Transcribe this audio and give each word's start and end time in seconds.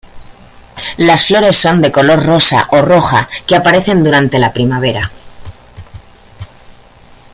Las 0.97 1.27
flores 1.27 1.55
son 1.57 1.79
de 1.83 1.91
color 1.91 2.25
rosa 2.25 2.67
o 2.71 2.81
roja 2.81 3.29
que 3.45 3.55
aparecen 3.55 4.03
durante 4.03 4.39
la 4.39 4.51
primavera. 4.51 5.11